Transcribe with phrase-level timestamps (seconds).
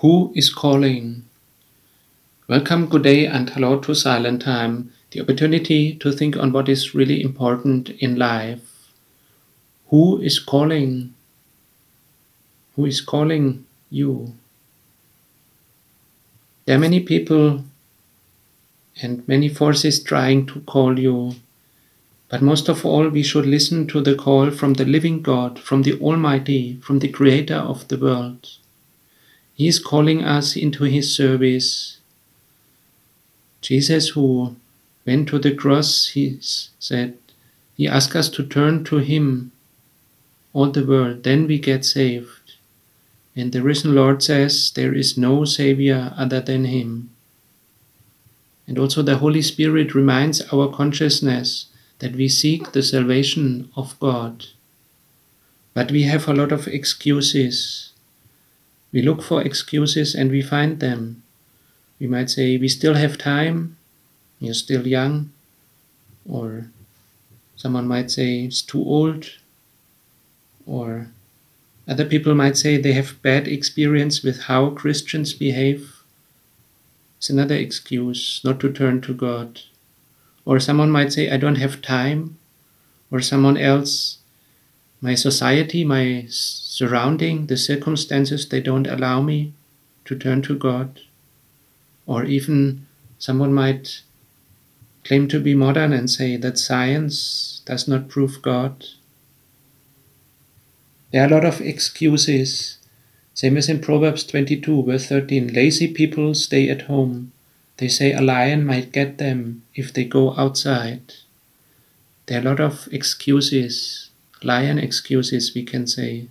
[0.00, 1.24] Who is calling?
[2.48, 6.94] Welcome, good day, and hello to Silent Time, the opportunity to think on what is
[6.94, 8.90] really important in life.
[9.88, 11.14] Who is calling?
[12.74, 14.34] Who is calling you?
[16.66, 17.64] There are many people
[19.00, 21.36] and many forces trying to call you,
[22.28, 25.84] but most of all, we should listen to the call from the living God, from
[25.84, 28.58] the Almighty, from the Creator of the world.
[29.56, 31.98] He is calling us into His service.
[33.62, 34.54] Jesus, who
[35.06, 37.16] went to the cross, He said,
[37.74, 39.52] He asked us to turn to Him,
[40.52, 42.54] all the world, then we get saved.
[43.34, 47.10] And the risen Lord says, There is no Savior other than Him.
[48.66, 51.66] And also the Holy Spirit reminds our consciousness
[51.98, 54.46] that we seek the salvation of God.
[55.74, 57.92] But we have a lot of excuses
[58.92, 61.22] we look for excuses and we find them.
[61.98, 63.76] We might say, We still have time,
[64.38, 65.32] you're still young,
[66.28, 66.68] or
[67.56, 69.30] someone might say, It's too old,
[70.66, 71.08] or
[71.88, 76.02] other people might say they have bad experience with how Christians behave.
[77.18, 79.60] It's another excuse not to turn to God.
[80.44, 82.38] Or someone might say, I don't have time.
[83.10, 84.18] Or someone else,
[85.00, 89.52] my society, my surrounding, the circumstances, they don't allow me
[90.04, 91.00] to turn to God.
[92.06, 92.86] Or even
[93.18, 94.02] someone might
[95.04, 98.84] claim to be modern and say that science does not prove God.
[101.12, 102.78] There are a lot of excuses.
[103.34, 107.32] Same as in Proverbs 22, verse 13 lazy people stay at home.
[107.76, 111.12] They say a lion might get them if they go outside.
[112.26, 114.10] There are a lot of excuses,
[114.42, 116.28] lion excuses, we can say.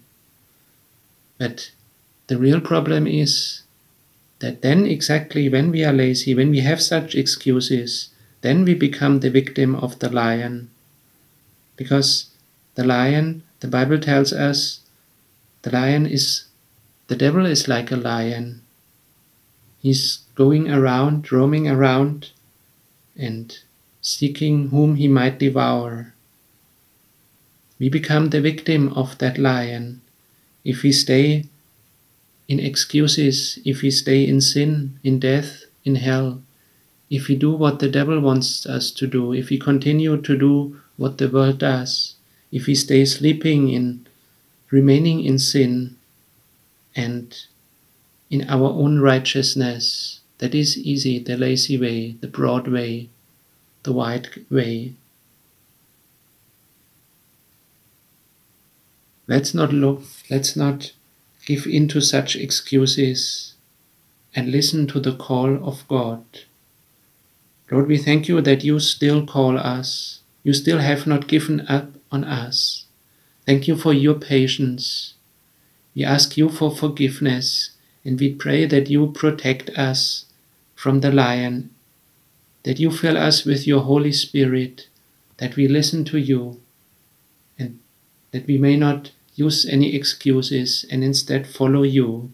[1.38, 1.72] But
[2.28, 3.62] the real problem is
[4.40, 8.10] that then, exactly when we are lazy, when we have such excuses,
[8.42, 10.70] then we become the victim of the lion.
[11.76, 12.30] Because
[12.76, 14.82] the lion, the Bible tells us,
[15.62, 16.46] the lion is,
[17.08, 18.62] the devil is like a lion.
[19.80, 22.32] He's going around, roaming around,
[23.16, 23.58] and
[24.02, 26.15] seeking whom he might devour.
[27.80, 30.02] We become the victim of that lion
[30.64, 31.46] if we stay
[32.48, 36.42] in excuses, if we stay in sin, in death, in hell,
[37.10, 40.80] if we do what the devil wants us to do, if we continue to do
[40.98, 42.16] what the world does,
[42.52, 44.08] if we stay sleeping in
[44.72, 45.96] remaining in sin
[46.96, 47.46] and
[48.30, 53.10] in our own righteousness, that is easy, the lazy way, the broad way,
[53.84, 54.94] the wide way.
[59.28, 60.94] Let's not look, let's not
[61.46, 63.56] give in to such excuses
[64.36, 66.24] and listen to the call of God.
[67.72, 70.22] Lord, we thank you that you still call us.
[70.44, 72.86] You still have not given up on us.
[73.46, 75.16] Thank you for your patience.
[75.96, 77.72] We ask you for forgiveness
[78.04, 80.26] and we pray that you protect us
[80.76, 81.72] from the lion,
[82.64, 84.88] that you fill us with your Holy Spirit,
[85.38, 86.62] that we listen to you,
[88.36, 92.34] that we may not use any excuses and instead follow you.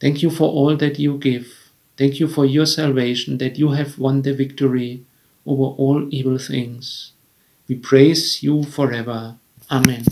[0.00, 1.70] Thank you for all that you give.
[1.96, 5.04] Thank you for your salvation, that you have won the victory
[5.46, 7.12] over all evil things.
[7.68, 9.36] We praise you forever.
[9.70, 10.04] Amen.